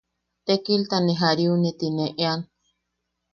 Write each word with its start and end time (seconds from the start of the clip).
Tekilta 0.45 0.97
ne 1.01 1.13
jariune 1.19 1.69
ti 1.79 1.87
ne 1.97 2.05
ean. 2.27 2.41